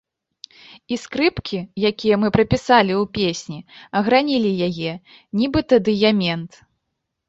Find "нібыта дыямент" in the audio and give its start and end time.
5.41-6.51